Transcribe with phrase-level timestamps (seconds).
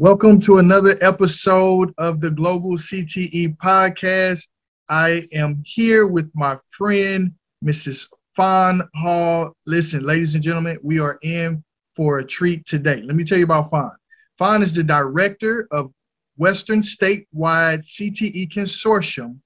[0.00, 4.46] Welcome to another episode of the Global CTE podcast.
[4.88, 7.32] I am here with my friend,
[7.64, 8.06] Mrs.
[8.36, 9.52] Fawn Hall.
[9.66, 11.64] Listen, ladies and gentlemen, we are in
[11.96, 13.02] for a treat today.
[13.02, 13.90] Let me tell you about Fawn.
[14.38, 15.90] Fawn is the director of
[16.36, 19.40] Western Statewide CTE Consortium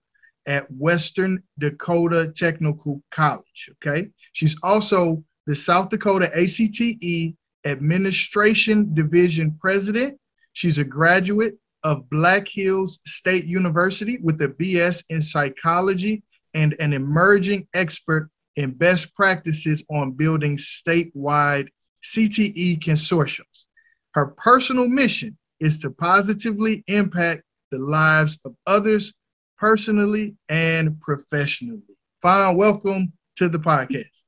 [0.45, 3.71] at Western Dakota Technical College.
[3.77, 4.11] Okay.
[4.34, 10.19] She's also the South Dakota ACTE Administration Division President
[10.53, 16.22] She's a graduate of Black Hills State University with a BS in psychology
[16.54, 21.68] and an emerging expert in best practices on building statewide
[22.04, 23.67] CTE consortiums.
[24.14, 29.14] Her personal mission is to positively impact the lives of others
[29.57, 31.82] personally and professionally.
[32.20, 34.25] Fawn, welcome to the podcast.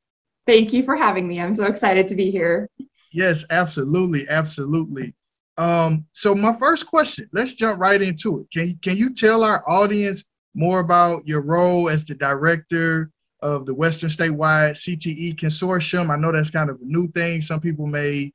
[0.46, 1.40] Thank you for having me.
[1.40, 2.68] I'm so excited to be here.
[3.12, 5.14] Yes, absolutely, absolutely.
[5.56, 8.46] Um, so my first question, let's jump right into it.
[8.52, 13.74] Can can you tell our audience more about your role as the director of the
[13.74, 16.10] Western Statewide CTE Consortium?
[16.10, 17.40] I know that's kind of a new thing.
[17.40, 18.32] Some people may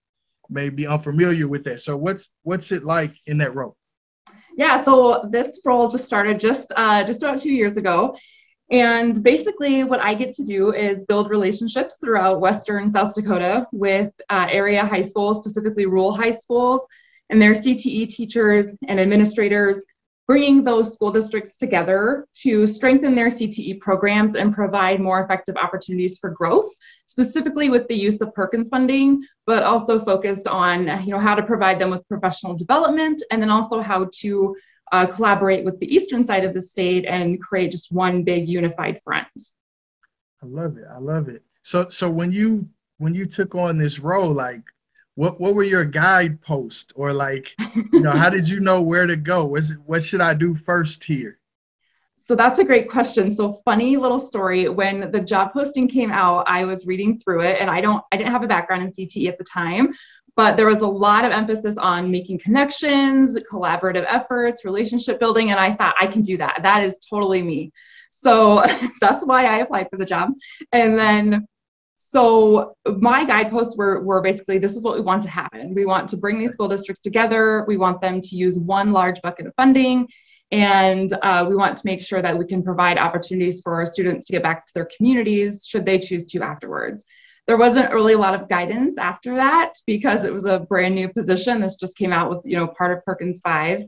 [0.49, 1.81] may be unfamiliar with that.
[1.81, 3.75] So what's what's it like in that role?
[4.55, 8.17] Yeah, so this role just started just uh, just about two years ago.
[8.71, 14.11] And basically, what I get to do is build relationships throughout Western South Dakota with
[14.30, 16.81] uh, area high schools, specifically rural high schools,
[17.30, 19.81] and their CTE teachers and administrators,
[20.27, 26.19] bringing those school districts together to strengthen their CTE programs and provide more effective opportunities
[26.19, 26.71] for growth,
[27.08, 31.41] specifically with the use of Perkins funding, but also focused on you know, how to
[31.41, 34.55] provide them with professional development and then also how to
[34.91, 38.99] uh, collaborate with the eastern side of the state and create just one big unified
[39.03, 39.27] front.
[40.41, 40.86] I love it.
[40.91, 41.43] I love it.
[41.64, 44.61] So so when you when you took on this role, like
[45.15, 47.53] what what were your guideposts or like
[47.93, 49.45] you know how did you know where to go?
[49.45, 51.39] Was what should i do first here?
[52.17, 53.31] So that's a great question.
[53.31, 54.69] So funny little story.
[54.69, 58.17] When the job posting came out i was reading through it and i don't i
[58.17, 59.93] didn't have a background in cte at the time
[60.36, 65.59] but there was a lot of emphasis on making connections collaborative efforts relationship building and
[65.59, 66.61] i thought i can do that.
[66.64, 67.71] That is totally me.
[68.09, 68.64] So
[69.02, 70.31] that's why i applied for the job.
[70.71, 71.45] And then
[72.11, 75.75] so my guideposts were, were basically this is what we want to happen.
[75.75, 77.65] We want to bring these school districts together.
[77.67, 80.08] We want them to use one large bucket of funding.
[80.52, 84.25] And uh, we want to make sure that we can provide opportunities for our students
[84.25, 87.05] to get back to their communities should they choose to afterwards.
[87.45, 91.14] There wasn't really a lot of guidance after that because it was a brand new
[91.14, 91.61] position.
[91.61, 93.83] This just came out with, you know, part of Perkins 5.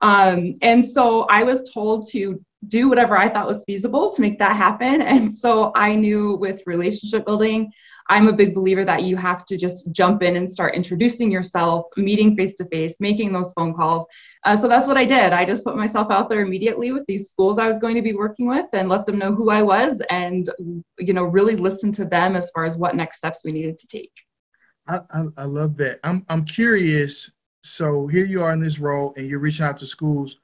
[0.00, 4.38] Um, and so I was told to do whatever I thought was feasible to make
[4.40, 5.02] that happen.
[5.02, 7.70] And so I knew with relationship building,
[8.10, 11.86] I'm a big believer that you have to just jump in and start introducing yourself,
[11.96, 14.06] meeting face to face, making those phone calls.
[14.44, 15.32] Uh, so that's what I did.
[15.32, 18.14] I just put myself out there immediately with these schools I was going to be
[18.14, 20.48] working with and let them know who I was and,
[20.98, 23.86] you know, really listen to them as far as what next steps we needed to
[23.86, 24.12] take.
[24.86, 26.00] I, I, I love that.
[26.02, 27.30] I'm, I'm curious.
[27.62, 30.40] So here you are in this role and you're reaching out to schools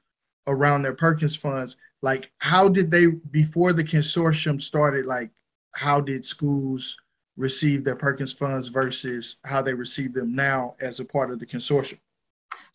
[0.47, 5.31] around their Perkins funds like how did they before the consortium started like
[5.75, 6.97] how did schools
[7.37, 11.45] receive their perkins funds versus how they receive them now as a part of the
[11.45, 11.99] consortium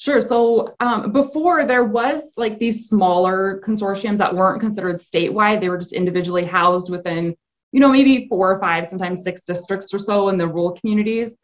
[0.01, 0.23] Sure.
[0.23, 5.77] So um, before there was like these smaller consortiums that weren't considered statewide; they were
[5.77, 7.37] just individually housed within,
[7.73, 11.37] you know, maybe four or five, sometimes six districts or so in the rural communities.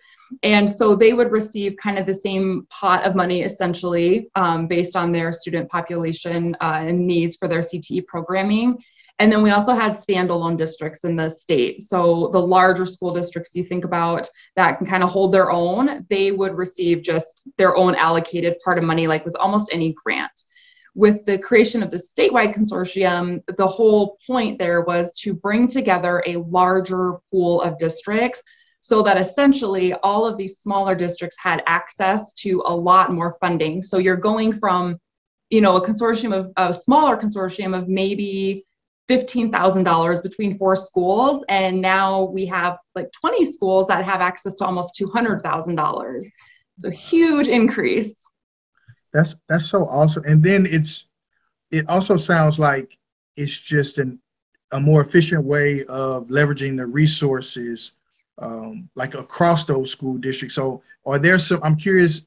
[0.43, 4.97] And so they would receive kind of the same pot of money essentially um, based
[4.97, 8.83] on their student population uh, and needs for their CTE programming.
[9.19, 11.83] And then we also had standalone districts in the state.
[11.83, 16.05] So the larger school districts you think about that can kind of hold their own,
[16.11, 20.33] they would receive just their own allocated part of money, like with almost any grant.
[20.97, 26.23] With the creation of the statewide consortium, the whole point there was to bring together
[26.27, 28.43] a larger pool of districts
[28.81, 33.83] so that essentially all of these smaller districts had access to a lot more funding.
[33.83, 34.99] So you're going from,
[35.51, 38.65] you know, a consortium of a smaller consortium of maybe
[39.11, 41.45] $15,000 between four schools.
[41.51, 46.23] And now we have like 20 schools that have access to almost $200,000.
[46.79, 48.26] So huge increase.
[49.17, 50.25] That's, that's so awesome.
[50.27, 51.09] And then it's,
[51.71, 52.99] it also sounds like
[53.37, 54.21] it's just an,
[54.73, 57.93] a more efficient way of leveraging the resources
[58.39, 60.55] um, like across those school districts.
[60.55, 62.27] So are there some, I'm curious,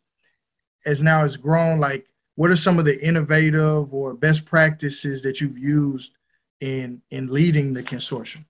[0.87, 5.39] as now it's grown, like what are some of the innovative or best practices that
[5.39, 6.17] you've used
[6.61, 8.45] in, in leading the consortium?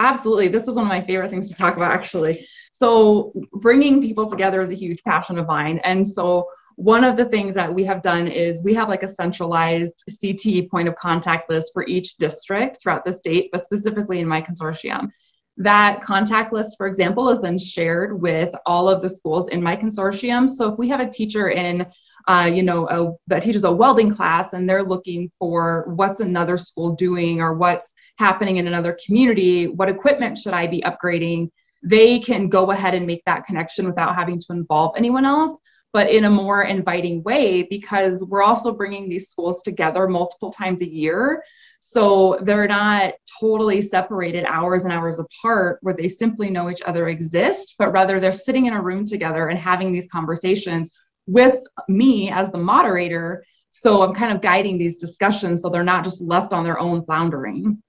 [0.00, 0.48] Absolutely.
[0.48, 2.44] This is one of my favorite things to talk about, actually.
[2.72, 5.80] So, bringing people together is a huge passion of mine.
[5.84, 6.48] And so,
[6.78, 10.70] one of the things that we have done is we have like a centralized CTE
[10.70, 15.10] point of contact list for each district throughout the state, but specifically in my consortium.
[15.56, 19.76] That contact list, for example, is then shared with all of the schools in my
[19.76, 20.48] consortium.
[20.48, 21.84] So if we have a teacher in
[22.28, 26.58] uh, you know, a, that teaches a welding class and they're looking for what's another
[26.58, 31.50] school doing or what's happening in another community, what equipment should I be upgrading?
[31.82, 35.58] They can go ahead and make that connection without having to involve anyone else,
[35.92, 40.82] but in a more inviting way because we're also bringing these schools together multiple times
[40.82, 41.42] a year.
[41.80, 47.08] So they're not totally separated hours and hours apart where they simply know each other
[47.08, 50.92] exist, but rather they're sitting in a room together and having these conversations
[51.26, 51.58] with
[51.88, 53.44] me as the moderator.
[53.70, 57.04] So I'm kind of guiding these discussions so they're not just left on their own
[57.04, 57.82] floundering.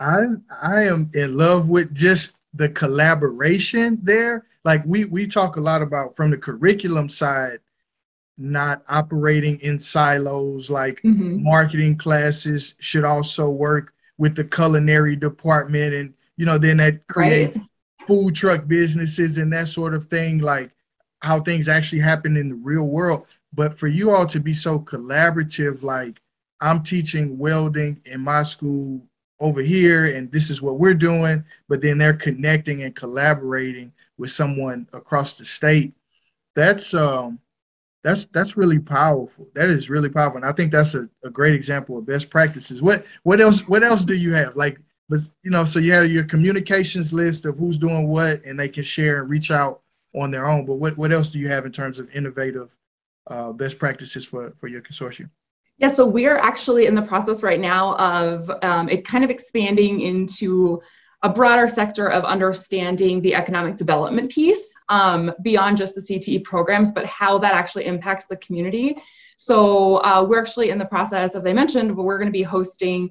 [0.00, 0.24] I
[0.60, 4.46] I am in love with just the collaboration there.
[4.64, 7.58] Like we we talk a lot about from the curriculum side,
[8.38, 10.70] not operating in silos.
[10.70, 11.42] Like mm-hmm.
[11.42, 17.56] marketing classes should also work with the culinary department, and you know then that creates
[17.56, 17.66] right.
[18.06, 20.38] food truck businesses and that sort of thing.
[20.38, 20.72] Like
[21.22, 23.26] how things actually happen in the real world.
[23.52, 26.20] But for you all to be so collaborative, like
[26.60, 29.02] I'm teaching welding in my school
[29.42, 34.30] over here, and this is what we're doing, but then they're connecting and collaborating with
[34.30, 35.94] someone across the state.
[36.54, 37.38] That's um
[38.02, 39.48] that's that's really powerful.
[39.54, 40.38] That is really powerful.
[40.38, 42.82] And I think that's a, a great example of best practices.
[42.82, 44.56] What what else what else do you have?
[44.56, 44.78] Like
[45.08, 48.68] but you know, so you have your communications list of who's doing what and they
[48.68, 49.82] can share and reach out
[50.14, 50.64] on their own.
[50.64, 52.76] But what, what else do you have in terms of innovative
[53.26, 55.30] uh, best practices for, for your consortium?
[55.78, 60.00] Yeah, so we're actually in the process right now of um, it kind of expanding
[60.00, 60.80] into
[61.22, 66.90] a broader sector of understanding the economic development piece um, beyond just the CTE programs,
[66.90, 68.96] but how that actually impacts the community.
[69.36, 73.10] So uh, we're actually in the process, as I mentioned, we're going to be hosting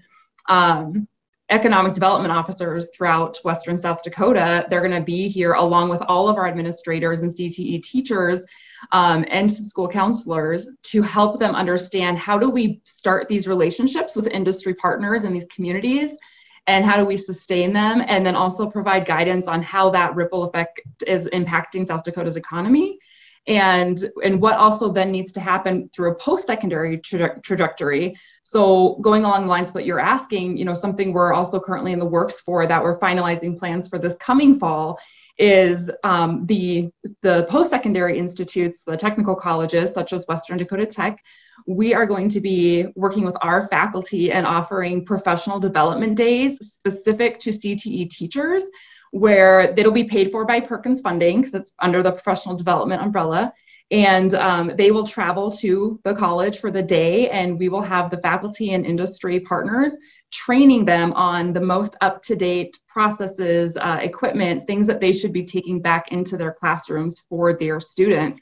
[0.49, 1.07] um,
[1.49, 4.65] economic development officers throughout Western South Dakota.
[4.69, 8.41] They're going to be here along with all of our administrators and CTE teachers
[8.91, 14.27] um, and school counselors to help them understand how do we start these relationships with
[14.27, 16.17] industry partners in these communities
[16.67, 20.43] and how do we sustain them and then also provide guidance on how that ripple
[20.43, 22.99] effect is impacting South Dakota's economy.
[23.47, 28.15] And and what also then needs to happen through a post-secondary tra- trajectory.
[28.43, 31.91] So going along the lines of what you're asking you know something we're also currently
[31.91, 34.99] in the works for that we're finalizing plans for this coming fall
[35.41, 36.89] is um, the
[37.21, 41.17] the post-secondary institutes the technical colleges such as western dakota tech
[41.67, 47.39] we are going to be working with our faculty and offering professional development days specific
[47.39, 48.63] to cte teachers
[49.11, 53.53] where it'll be paid for by Perkins funding because it's under the professional development umbrella.
[53.91, 58.09] And um, they will travel to the college for the day, and we will have
[58.09, 59.97] the faculty and industry partners
[60.31, 65.33] training them on the most up to date processes, uh, equipment, things that they should
[65.33, 68.39] be taking back into their classrooms for their students.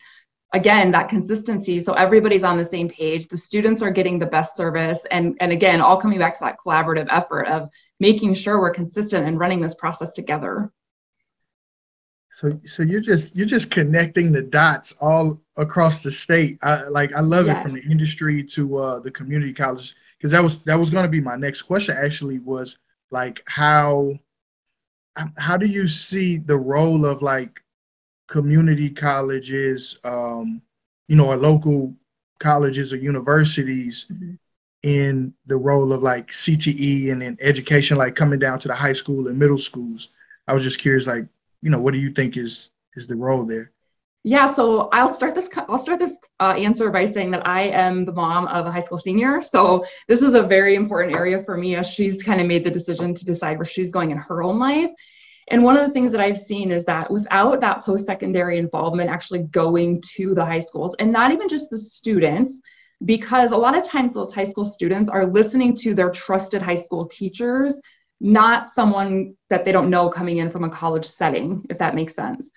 [0.53, 4.55] Again, that consistency, so everybody's on the same page, the students are getting the best
[4.55, 7.69] service, and, and again, all coming back to that collaborative effort of
[7.99, 10.71] making sure we're consistent and running this process together.
[12.31, 16.57] So, so you're just you're just connecting the dots all across the state.
[16.61, 17.59] I like I love yes.
[17.59, 21.05] it from the industry to uh, the community colleges because that was that was going
[21.05, 21.95] to be my next question.
[21.97, 22.77] Actually, was
[23.09, 24.13] like how
[25.37, 27.63] how do you see the role of like
[28.27, 30.61] community colleges, um,
[31.07, 31.95] you know, or local
[32.39, 34.35] colleges or universities mm-hmm
[34.83, 38.93] in the role of like CTE and in education, like coming down to the high
[38.93, 40.09] school and middle schools.
[40.47, 41.25] I was just curious, like,
[41.61, 43.71] you know, what do you think is is the role there?
[44.23, 45.49] Yeah, so I'll start this.
[45.69, 48.81] I'll start this uh, answer by saying that I am the mom of a high
[48.81, 49.39] school senior.
[49.39, 52.71] So this is a very important area for me as she's kind of made the
[52.71, 54.89] decision to decide where she's going in her own life.
[55.51, 59.43] And one of the things that I've seen is that without that post-secondary involvement actually
[59.43, 62.59] going to the high schools, and not even just the students,
[63.05, 66.75] because a lot of times those high school students are listening to their trusted high
[66.75, 67.79] school teachers,
[68.19, 72.13] not someone that they don't know coming in from a college setting, if that makes
[72.13, 72.51] sense.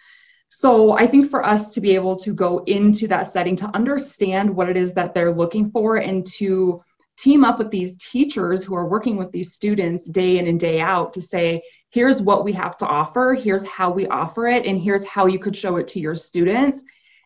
[0.55, 4.55] So I think for us to be able to go into that setting to understand
[4.55, 6.79] what it is that they're looking for and to
[7.17, 10.79] team up with these teachers who are working with these students day in and day
[10.79, 14.79] out to say, here's what we have to offer, here's how we offer it, and
[14.79, 16.83] here's how you could show it to your students.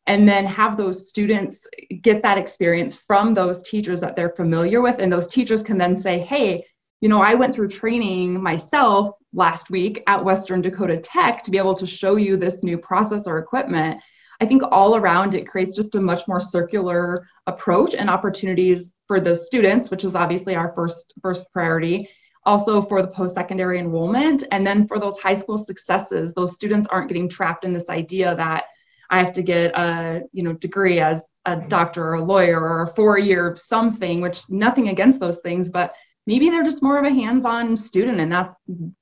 [0.07, 1.67] And then have those students
[2.03, 5.97] get that experience from those teachers that they're familiar with and those teachers can then
[5.97, 6.65] say hey
[7.01, 11.59] you know i went through training myself last week at western dakota tech to be
[11.59, 14.01] able to show you this new process or equipment
[14.41, 19.21] I think all around it creates just a much more circular approach and opportunities for
[19.21, 22.09] the students, which is obviously our first first priority.
[22.45, 27.09] Also for the post-secondary enrollment, and then for those high school successes, those students aren't
[27.09, 28.65] getting trapped in this idea that
[29.11, 32.83] I have to get a you know degree as a doctor or a lawyer or
[32.83, 35.95] a four-year something, which nothing against those things, but
[36.27, 38.55] maybe they're just more of a hands-on student and that's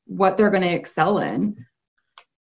[0.06, 1.56] what they're going to excel in.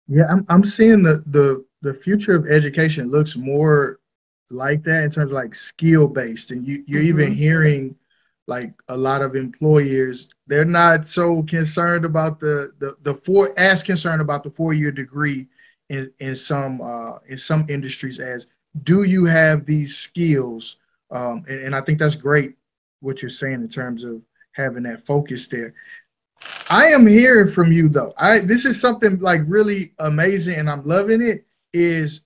[0.08, 4.00] Yeah, I'm I'm seeing the the the future of education looks more
[4.50, 7.22] like that in terms of like skill based and you you're mm-hmm.
[7.22, 7.96] even hearing
[8.48, 13.82] like a lot of employers they're not so concerned about the the, the four as
[13.82, 15.48] concerned about the four year degree
[15.90, 18.48] in, in some uh, in some industries as
[18.84, 20.78] do you have these skills
[21.12, 22.56] um, and, and i think that's great
[23.00, 24.22] what you're saying in terms of
[24.54, 25.74] having that focus there.
[26.70, 28.14] I am hearing from you though.
[28.18, 32.22] I this is something like really amazing and i'm loving it is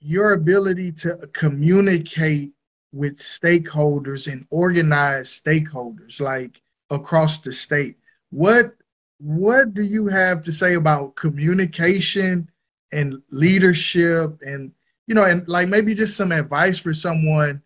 [0.00, 2.52] your ability to communicate
[2.92, 7.96] with stakeholders and organize stakeholders like across the state.
[8.30, 8.74] What
[9.18, 12.50] what do you have to say about communication
[12.92, 14.72] and leadership and
[15.06, 17.62] you know and like maybe just some advice for someone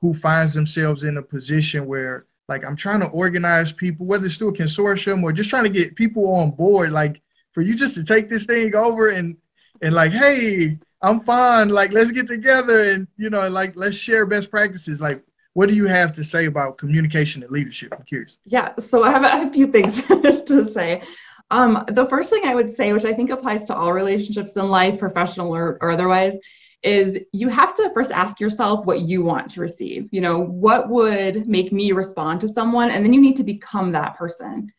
[0.00, 4.36] who finds themselves in a position where like i'm trying to organize people whether it's
[4.36, 7.20] through a consortium or just trying to get people on board like
[7.52, 9.36] for you just to take this thing over and
[9.82, 14.26] and like hey i'm fine like let's get together and you know like let's share
[14.26, 15.00] best practices.
[15.00, 15.22] Like
[15.54, 17.94] what do you have to say about communication and leadership?
[17.96, 18.38] I'm curious.
[18.44, 20.02] Yeah so i have, a few things
[20.44, 21.02] to say.
[21.50, 24.66] Um, the first thing i would say which i think applies to all relationships in
[24.68, 26.36] life professional or, or otherwise
[26.82, 30.08] is you have to first ask yourself what you want to receive.
[30.12, 32.90] You know what would make me respond to someone?
[32.90, 34.72] And then you need to become that person.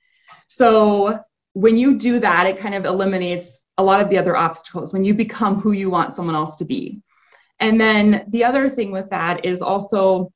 [0.47, 1.19] So
[1.53, 5.03] when you do that it kind of eliminates a lot of the other obstacles when
[5.03, 7.01] you become who you want someone else to be.
[7.59, 10.31] And then the other thing with that is also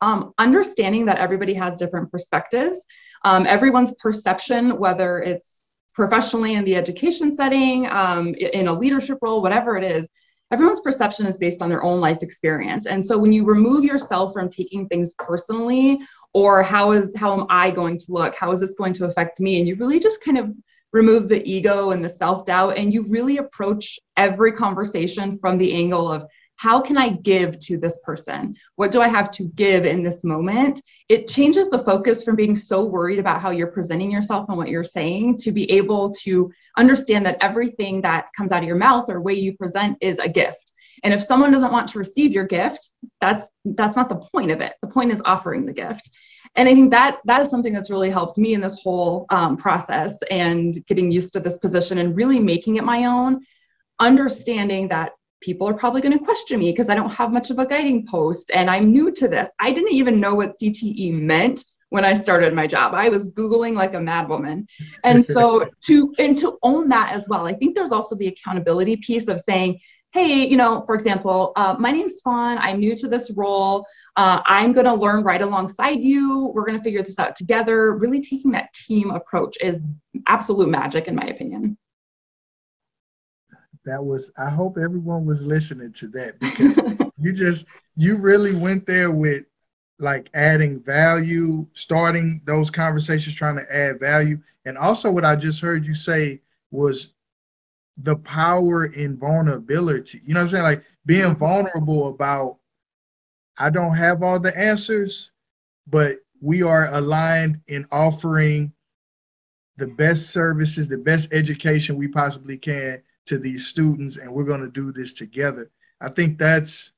[0.00, 2.84] um, understanding that everybody has different perspectives.
[3.24, 5.62] Um, everyone's perception, whether it's
[5.94, 10.08] professionally in the education setting, um, in a leadership role, whatever it is,
[10.52, 12.86] everyone's perception is based on their own life experience.
[12.86, 15.98] And so when you remove yourself from taking things personally,
[16.34, 18.34] or how is how am I going to look?
[18.36, 19.58] How is this going to affect me?
[19.58, 20.54] And you really just kind of
[20.92, 26.12] remove the ego and the self-doubt and you really approach every conversation from the angle
[26.12, 26.26] of
[26.62, 28.54] how can I give to this person?
[28.76, 30.80] What do I have to give in this moment?
[31.08, 34.68] It changes the focus from being so worried about how you're presenting yourself and what
[34.68, 39.10] you're saying to be able to understand that everything that comes out of your mouth
[39.10, 40.70] or way you present is a gift.
[41.02, 42.90] And if someone doesn't want to receive your gift,
[43.20, 44.74] that's that's not the point of it.
[44.82, 46.10] The point is offering the gift.
[46.54, 49.56] And I think that that is something that's really helped me in this whole um,
[49.56, 53.40] process and getting used to this position and really making it my own.
[53.98, 55.10] Understanding that
[55.42, 58.06] people are probably going to question me because I don't have much of a guiding
[58.06, 59.48] post and I'm new to this.
[59.58, 62.94] I didn't even know what CTE meant when I started my job.
[62.94, 64.66] I was Googling like a madwoman.
[65.04, 68.96] And so to and to own that as well, I think there's also the accountability
[68.96, 69.80] piece of saying,
[70.12, 72.58] hey, you know, for example, uh, my name's Fawn.
[72.58, 73.84] I'm new to this role.
[74.16, 76.52] Uh, I'm going to learn right alongside you.
[76.54, 77.92] We're going to figure this out together.
[77.92, 79.82] Really taking that team approach is
[80.26, 81.78] absolute magic, in my opinion
[83.84, 86.78] that was i hope everyone was listening to that because
[87.18, 89.44] you just you really went there with
[90.02, 94.36] like adding value starting those conversations trying to add value.
[94.64, 97.14] And also what i just heard you say was
[97.98, 100.18] the power in vulnerability.
[100.24, 100.64] You know what i'm saying?
[100.64, 101.38] Like being mm-hmm.
[101.38, 102.58] vulnerable about
[103.58, 105.30] i don't have all the answers
[105.86, 108.72] but we are aligned in offering
[109.76, 114.60] the best services the best education we possibly can to these students and we're going
[114.60, 116.92] to do this together i think that's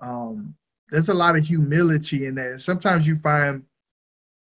[0.00, 0.54] um,
[0.90, 3.62] there's a lot of humility in that and sometimes you find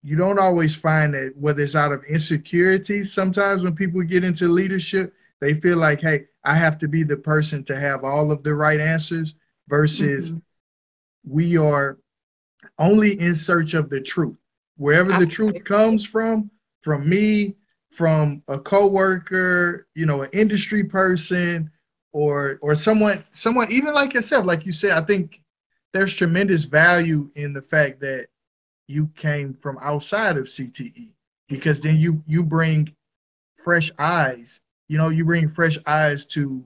[0.02, 4.48] you don't always find that whether it's out of insecurity sometimes when people get into
[4.48, 8.44] leadership they feel like hey i have to be the person to have all of
[8.44, 9.36] the right answers
[9.68, 11.34] versus mm-hmm.
[11.34, 11.98] we are
[12.78, 14.38] only in search of the truth
[14.78, 15.26] wherever Absolutely.
[15.26, 16.50] the truth comes from
[16.82, 17.56] from me
[17.92, 21.70] from a coworker, you know, an industry person,
[22.14, 25.40] or or someone, someone even like yourself, like you said, I think
[25.94, 28.28] there's tremendous value in the fact that
[28.88, 31.14] you came from outside of CTE
[31.48, 32.94] because then you you bring
[33.64, 36.64] fresh eyes, you know, you bring fresh eyes to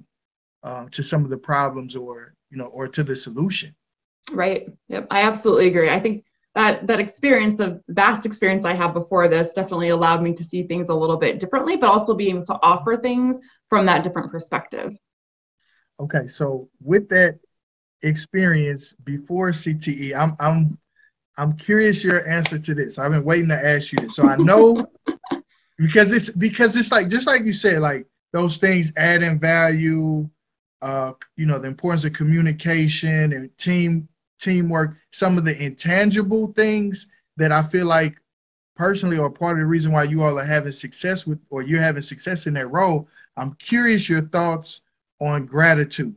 [0.63, 3.75] um, to some of the problems or you know or to the solution.
[4.31, 4.67] Right.
[4.87, 5.07] Yep.
[5.11, 5.89] I absolutely agree.
[5.89, 6.23] I think
[6.55, 10.63] that that experience of vast experience I had before this definitely allowed me to see
[10.63, 14.31] things a little bit differently, but also be able to offer things from that different
[14.31, 14.95] perspective.
[15.99, 17.39] Okay, so with that
[18.03, 20.77] experience before CTE, I'm I'm
[21.37, 22.99] I'm curious your answer to this.
[22.99, 24.15] I've been waiting to ask you this.
[24.15, 24.85] So I know
[25.77, 30.29] because it's because it's like just like you said, like those things adding value,
[30.81, 34.07] uh, you know, the importance of communication and team
[34.39, 38.15] teamwork, some of the intangible things that I feel like
[38.75, 41.81] personally are part of the reason why you all are having success with or you're
[41.81, 43.07] having success in that role.
[43.37, 44.81] I'm curious your thoughts
[45.19, 46.15] on gratitude.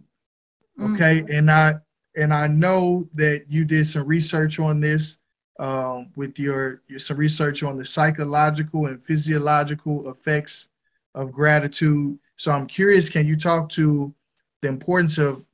[0.80, 1.22] Okay.
[1.22, 1.32] Mm-hmm.
[1.32, 1.74] And I
[2.16, 5.18] and I know that you did some research on this
[5.58, 10.70] um, with your, your some research on the psychological and physiological effects
[11.14, 12.18] of gratitude.
[12.36, 14.14] So I'm curious, can you talk to
[14.62, 15.46] the importance of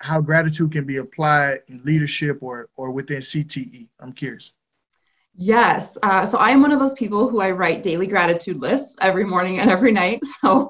[0.00, 3.88] how gratitude can be applied in leadership or or within CTE?
[4.00, 4.52] I'm curious.
[5.40, 5.96] Yes.
[6.02, 9.24] Uh, so I am one of those people who I write daily gratitude lists every
[9.24, 10.20] morning and every night.
[10.40, 10.68] So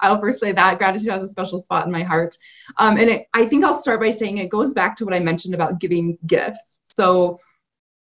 [0.00, 2.36] I'll first say that gratitude has a special spot in my heart.
[2.78, 5.20] Um, and it, I think I'll start by saying it goes back to what I
[5.20, 6.80] mentioned about giving gifts.
[6.84, 7.40] So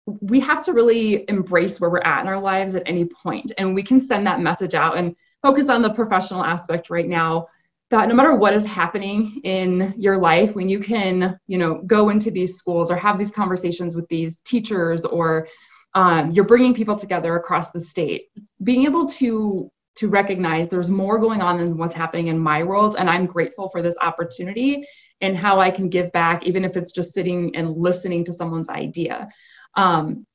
[0.06, 3.74] we have to really embrace where we're at in our lives at any point, and
[3.74, 7.46] we can send that message out and focus on the professional aspect right now
[7.90, 12.10] that no matter what is happening in your life when you can you know go
[12.10, 15.48] into these schools or have these conversations with these teachers or
[15.94, 18.26] um, you're bringing people together across the state
[18.62, 22.96] being able to to recognize there's more going on than what's happening in my world
[22.98, 24.86] and i'm grateful for this opportunity
[25.20, 28.68] and how i can give back even if it's just sitting and listening to someone's
[28.68, 29.28] idea.
[29.74, 30.26] Um,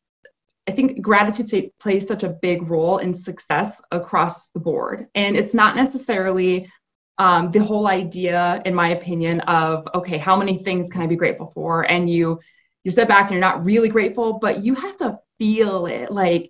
[0.68, 5.54] i think gratitude plays such a big role in success across the board and it's
[5.54, 6.70] not necessarily
[7.18, 11.16] um, the whole idea in my opinion of okay how many things can i be
[11.16, 11.90] grateful for?
[11.90, 12.40] And you
[12.84, 16.12] you step back and you're not really grateful but you have to feel it.
[16.12, 16.50] Like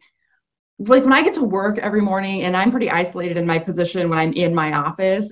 [0.80, 4.10] like when i get to work every morning and i'm pretty isolated in my position
[4.10, 5.32] when i'm in my office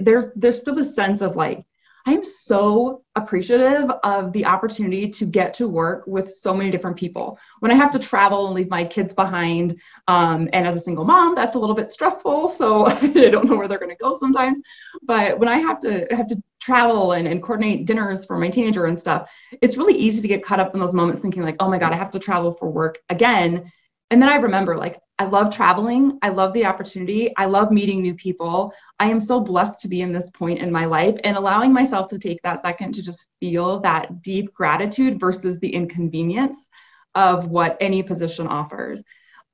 [0.00, 1.65] there's there's still a sense of like
[2.06, 7.38] i'm so appreciative of the opportunity to get to work with so many different people.
[7.60, 9.78] When i have to travel and leave my kids behind
[10.08, 13.56] um, and as a single mom that's a little bit stressful so i don't know
[13.56, 14.58] where they're going to go sometimes.
[15.02, 18.86] But when i have to have to travel and, and coordinate dinners for my teenager
[18.86, 21.68] and stuff it's really easy to get caught up in those moments thinking like oh
[21.68, 23.70] my god i have to travel for work again
[24.10, 26.18] and then I remember, like, I love traveling.
[26.22, 27.34] I love the opportunity.
[27.36, 28.72] I love meeting new people.
[29.00, 32.08] I am so blessed to be in this point in my life and allowing myself
[32.08, 36.68] to take that second to just feel that deep gratitude versus the inconvenience
[37.14, 39.02] of what any position offers.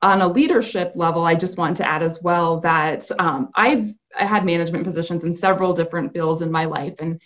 [0.02, 4.44] On a leadership level, I just want to add as well that um, I've had
[4.44, 7.20] management positions in several different fields in my life and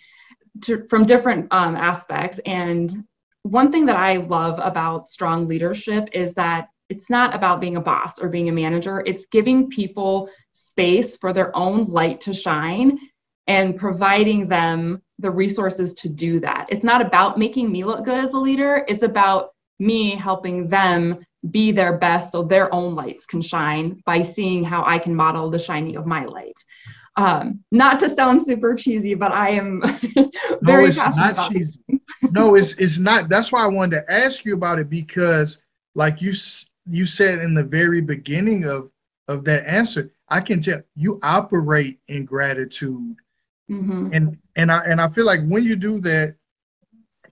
[0.61, 2.39] to, from different um, aspects.
[2.45, 3.03] And
[3.41, 7.81] one thing that I love about strong leadership is that it's not about being a
[7.81, 9.03] boss or being a manager.
[9.05, 12.99] It's giving people space for their own light to shine
[13.47, 16.67] and providing them the resources to do that.
[16.69, 18.85] It's not about making me look good as a leader.
[18.87, 21.19] It's about me helping them
[21.51, 25.49] be their best so their own lights can shine by seeing how I can model
[25.49, 26.57] the shining of my light.
[27.15, 29.81] Um, not to sound super cheesy, but I am
[30.61, 31.79] very no, it's passionate not cheesy.
[32.31, 33.27] no, it's it's not.
[33.27, 36.33] That's why I wanted to ask you about it because, like you
[36.89, 38.91] you said in the very beginning of
[39.27, 43.15] of that answer, I can tell you operate in gratitude,
[43.69, 44.09] mm-hmm.
[44.13, 46.35] and and I and I feel like when you do that,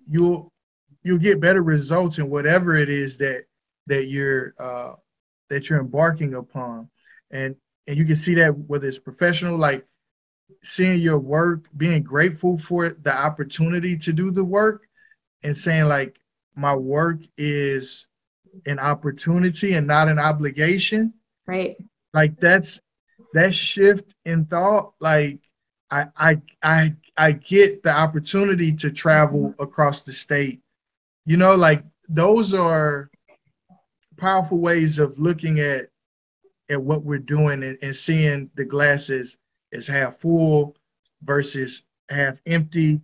[0.08, 0.52] you'll
[1.04, 3.46] you'll get better results in whatever it is that
[3.88, 4.94] that you're uh,
[5.50, 6.89] that you're embarking upon,
[7.32, 7.56] and
[7.88, 9.86] and you can see that whether it's professional, like
[10.63, 14.88] seeing your work, being grateful for the opportunity to do the work,
[15.44, 16.20] and saying like
[16.56, 18.08] my work is
[18.65, 21.13] an opportunity and not an obligation.
[21.48, 21.78] Right.
[22.13, 22.80] Like that's
[23.34, 24.94] that shift in thought.
[25.00, 25.39] Like
[25.91, 30.62] I I I I get the opportunity to travel across the state.
[31.26, 33.10] You know, like those are
[34.18, 35.89] powerful ways of looking at
[36.70, 39.38] at what we're doing and, and seeing the glasses
[39.74, 40.76] as half full
[41.24, 43.02] versus half empty.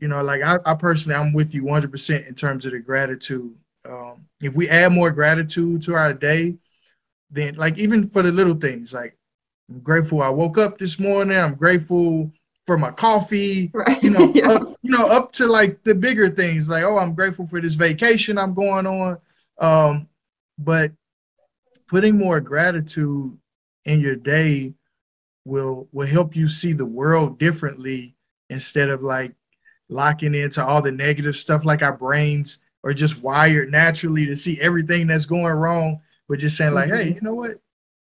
[0.00, 3.54] You know, like I, I personally, I'm with you 100% in terms of the gratitude
[3.88, 6.56] um, if we add more gratitude to our day,
[7.30, 9.16] then like even for the little things, like
[9.68, 11.36] I'm grateful I woke up this morning.
[11.36, 12.30] I'm grateful
[12.66, 13.70] for my coffee.
[13.74, 14.02] Right.
[14.02, 14.50] You know, yeah.
[14.50, 17.74] up, you know, up to like the bigger things, like oh, I'm grateful for this
[17.74, 19.18] vacation I'm going on.
[19.58, 20.08] Um,
[20.58, 20.92] but
[21.88, 23.36] putting more gratitude
[23.84, 24.74] in your day
[25.44, 28.16] will will help you see the world differently
[28.50, 29.34] instead of like
[29.88, 34.60] locking into all the negative stuff like our brains or just wired naturally to see
[34.60, 36.96] everything that's going wrong, but just saying like, mm-hmm.
[36.96, 37.52] hey, you know what?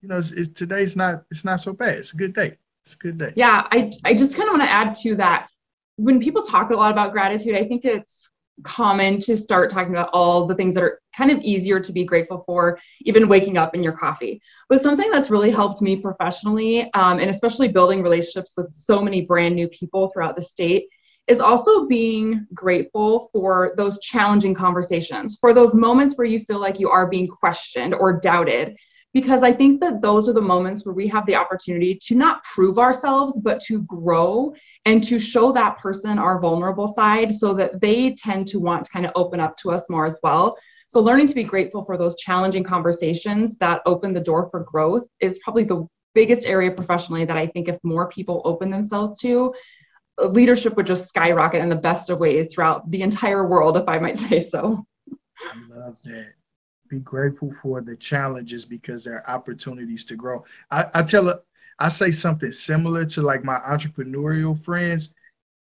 [0.02, 1.96] You know, it's, it's, today's not it's not so bad.
[1.96, 2.58] It's a good day.
[2.84, 3.34] It's a good day.
[3.36, 5.50] Yeah, I, I just kind of want to add to that.
[5.98, 8.32] When people talk a lot about gratitude, I think it's
[8.64, 12.06] common to start talking about all the things that are kind of easier to be
[12.06, 14.42] grateful for, even waking up in your coffee.
[14.70, 19.22] But something that's really helped me professionally, um, and especially building relationships with so many
[19.22, 20.88] brand new people throughout the state,
[21.30, 26.80] is also being grateful for those challenging conversations, for those moments where you feel like
[26.80, 28.76] you are being questioned or doubted.
[29.14, 32.44] Because I think that those are the moments where we have the opportunity to not
[32.44, 34.54] prove ourselves, but to grow
[34.86, 38.92] and to show that person our vulnerable side so that they tend to want to
[38.92, 40.56] kind of open up to us more as well.
[40.88, 45.04] So, learning to be grateful for those challenging conversations that open the door for growth
[45.20, 49.54] is probably the biggest area professionally that I think if more people open themselves to,
[50.28, 54.00] leadership would just skyrocket in the best of ways throughout the entire world, if I
[54.00, 54.86] might say so.
[55.10, 56.34] I love that.
[56.90, 60.44] Be grateful for the challenges because there are opportunities to grow.
[60.72, 61.42] I, I tell
[61.80, 65.14] I say something similar to like my entrepreneurial friends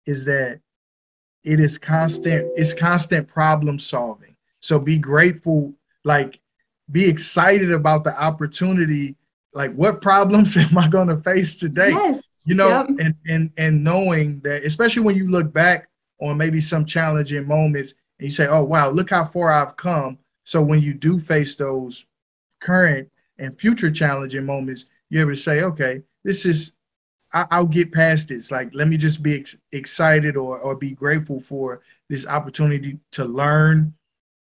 [0.05, 0.59] is that
[1.43, 4.35] it is constant, it's constant problem solving.
[4.59, 6.39] So be grateful, like
[6.91, 9.15] be excited about the opportunity.
[9.53, 11.91] Like, what problems am I going to face today?
[11.91, 12.88] Yes you know yep.
[12.99, 15.89] and and and knowing that especially when you look back
[16.21, 20.17] on maybe some challenging moments and you say oh wow look how far i've come
[20.43, 22.08] so when you do face those
[22.60, 26.77] current and future challenging moments able to say okay this is
[27.34, 30.91] I, will get past this like let me just be ex- excited or, or be
[30.91, 33.93] grateful for this opportunity to learn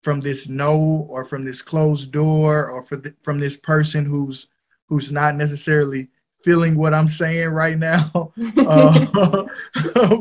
[0.01, 4.47] from this no or from this closed door or for the, from this person who's
[4.87, 6.09] who's not necessarily
[6.43, 8.11] feeling what I'm saying right now.
[8.57, 9.05] uh,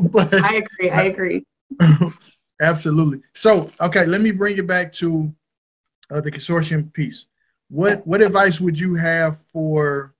[0.01, 0.89] but I agree.
[0.89, 1.45] I agree.
[2.61, 3.21] absolutely.
[3.33, 5.33] So, okay, let me bring it back to
[6.11, 7.27] uh, the consortium piece.
[7.69, 10.13] What what advice would you have for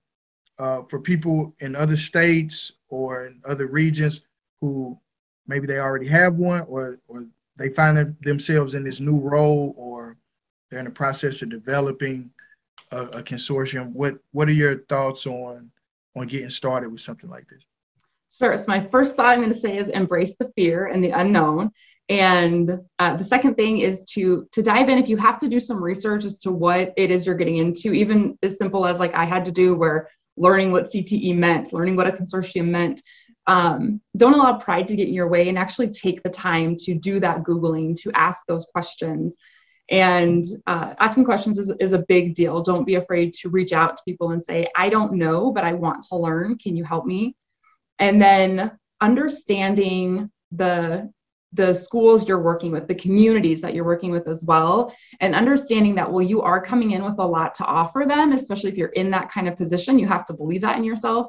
[0.58, 4.22] uh, for people in other states or in other regions
[4.60, 4.98] who
[5.46, 10.16] maybe they already have one or or they find themselves in this new role or
[10.70, 12.30] they're in the process of developing
[12.90, 13.92] a, a consortium?
[13.92, 15.70] What what are your thoughts on
[16.16, 17.66] on getting started with something like this?
[18.38, 18.56] Sure.
[18.56, 21.70] So my first thought I'm going to say is embrace the fear and the unknown.
[22.08, 24.98] And uh, the second thing is to to dive in.
[24.98, 27.92] If you have to do some research as to what it is you're getting into,
[27.92, 31.96] even as simple as like I had to do, where learning what CTE meant, learning
[31.96, 33.00] what a consortium meant.
[33.46, 36.94] Um, don't allow pride to get in your way, and actually take the time to
[36.94, 39.36] do that googling, to ask those questions,
[39.90, 42.62] and uh, asking questions is, is a big deal.
[42.62, 45.74] Don't be afraid to reach out to people and say, I don't know, but I
[45.74, 46.56] want to learn.
[46.58, 47.36] Can you help me?
[47.98, 51.10] And then understanding the
[51.54, 55.94] the schools you're working with, the communities that you're working with as well, and understanding
[55.94, 58.88] that, well, you are coming in with a lot to offer them, especially if you're
[58.88, 61.28] in that kind of position, you have to believe that in yourself.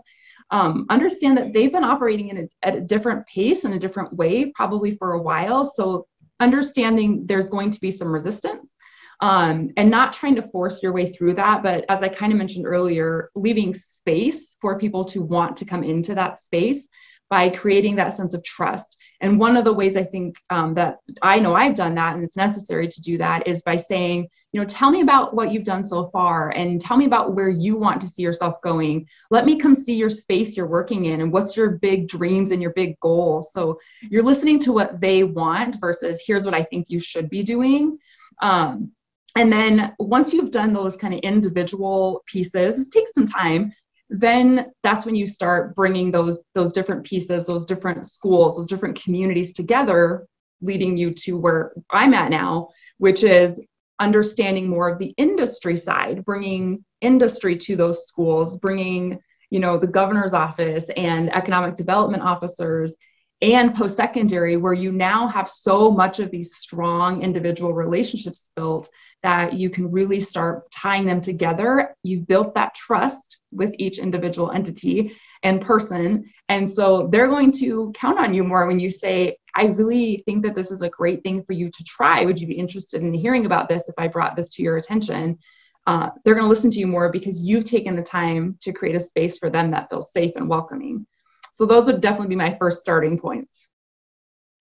[0.50, 4.14] Um, understand that they've been operating in a, at a different pace and a different
[4.14, 5.64] way, probably for a while.
[5.64, 6.08] So
[6.40, 8.74] understanding there's going to be some resistance
[9.22, 11.64] um, and not trying to force your way through that.
[11.64, 15.84] But as I kind of mentioned earlier, leaving space for people to want to come
[15.84, 16.90] into that space
[17.30, 18.98] by creating that sense of trust.
[19.26, 22.24] And one of the ways I think um, that I know I've done that and
[22.24, 25.64] it's necessary to do that is by saying, you know, tell me about what you've
[25.64, 29.08] done so far and tell me about where you want to see yourself going.
[29.32, 32.62] Let me come see your space you're working in and what's your big dreams and
[32.62, 33.52] your big goals.
[33.52, 33.80] So
[34.12, 37.98] you're listening to what they want versus here's what I think you should be doing.
[38.44, 38.92] Um,
[39.36, 43.74] and then once you've done those kind of individual pieces, it takes some time
[44.20, 49.02] then that's when you start bringing those those different pieces those different schools those different
[49.02, 50.26] communities together
[50.62, 53.62] leading you to where i'm at now which is
[54.00, 59.88] understanding more of the industry side bringing industry to those schools bringing you know the
[59.88, 62.96] governor's office and economic development officers
[63.42, 68.90] and post secondary, where you now have so much of these strong individual relationships built
[69.24, 71.96] that you can really start tying them together.
[72.02, 76.26] You've built that trust with each individual entity and person.
[76.50, 80.44] And so they're going to count on you more when you say, I really think
[80.44, 82.26] that this is a great thing for you to try.
[82.26, 85.40] Would you be interested in hearing about this if I brought this to your attention?
[85.88, 88.96] Uh, they're going to listen to you more because you've taken the time to create
[88.96, 91.06] a space for them that feels safe and welcoming.
[91.54, 93.70] So those would definitely be my first starting points.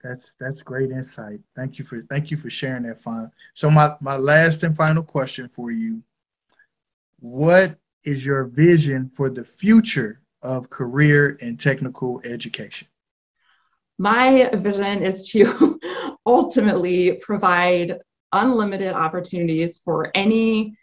[0.03, 1.41] That's that's great insight.
[1.57, 3.33] Thank you for thank you for sharing that, Fawn.
[3.55, 6.03] So my my last and final question for you:
[7.21, 12.89] What is your vision for the future of career and technical education?
[13.99, 15.81] My vision is to
[16.27, 17.99] ultimately provide
[18.33, 20.77] unlimited opportunities for any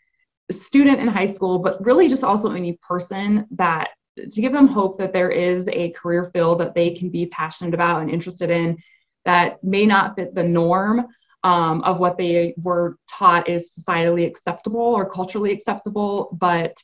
[0.50, 4.98] student in high school, but really just also any person that to give them hope
[4.98, 8.78] that there is a career field that they can be passionate about and interested in
[9.24, 11.08] that may not fit the norm
[11.44, 16.76] um, of what they were taught is societally acceptable or culturally acceptable, but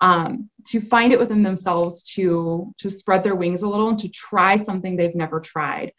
[0.00, 4.08] um, to find it within themselves to to spread their wings a little and to
[4.08, 5.92] try something they've never tried.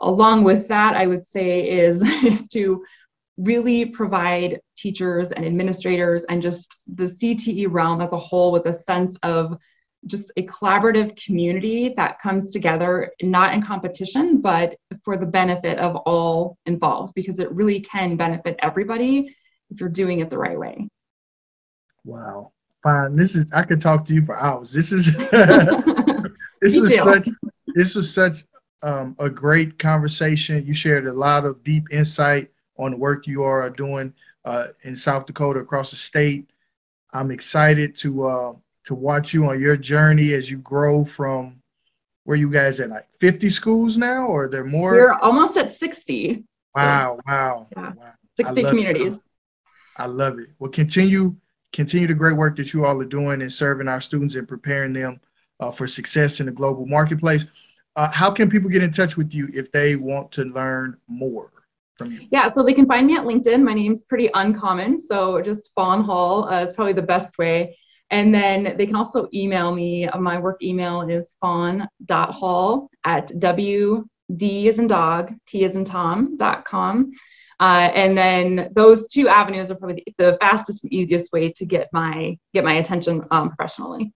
[0.00, 2.84] Along with that, I would say is, is to
[3.36, 8.72] really provide teachers and administrators and just the CTE realm as a whole with a
[8.72, 9.56] sense of
[10.06, 15.94] just a collaborative community that comes together not in competition but for the benefit of
[15.96, 19.34] all involved because it really can benefit everybody
[19.70, 20.88] if you're doing it the right way
[22.04, 22.50] wow
[22.82, 23.16] Fawn.
[23.16, 24.72] This is i could talk to you for hours.
[24.72, 25.16] This is
[26.60, 27.28] this was such
[27.74, 28.36] this was such
[28.82, 30.64] um, a great conversation.
[30.64, 34.12] You shared a lot of deep insight on the work you are doing
[34.44, 36.50] uh, in south dakota across the state.
[37.12, 38.52] I'm excited to uh,
[38.84, 41.62] to watch you on your journey as you grow from
[42.24, 44.92] where you guys at like 50 schools now or there more?
[44.92, 47.92] We're almost at 60 wow wow, yeah.
[47.94, 48.12] wow.
[48.38, 49.22] 60 communities it.
[49.98, 50.46] i love it.
[50.58, 51.36] Well continue
[51.72, 54.92] continue the great work that you all are doing and serving our students and preparing
[54.92, 55.20] them
[55.60, 57.46] uh, for success in the global marketplace
[57.96, 61.50] uh, how can people get in touch with you if they want to learn more
[61.96, 65.40] from you yeah so they can find me at linkedin my name's pretty uncommon so
[65.40, 67.76] just fawn hall uh, is probably the best way
[68.12, 70.06] and then they can also email me.
[70.18, 74.04] My work email is fawn.hall at w
[74.36, 77.12] d as in dog, t as in tom.com.
[77.62, 81.88] Uh, and then those two avenues are probably the fastest and easiest way to get
[81.92, 84.12] my get my attention um, professionally.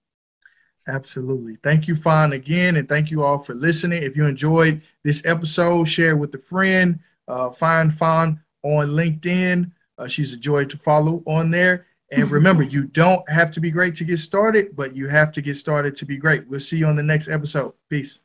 [0.88, 1.54] Absolutely.
[1.62, 4.02] Thank you, Fawn, again, and thank you all for listening.
[4.02, 6.98] If you enjoyed this episode, share with a friend.
[7.28, 9.70] Uh, find Fawn on LinkedIn.
[9.96, 11.86] Uh, she's a joy to follow on there.
[12.10, 15.40] And remember, you don't have to be great to get started, but you have to
[15.40, 16.48] get started to be great.
[16.48, 17.74] We'll see you on the next episode.
[17.88, 18.18] Peace.